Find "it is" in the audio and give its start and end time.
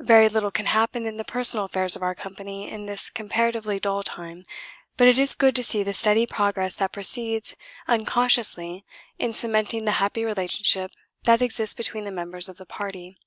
5.06-5.34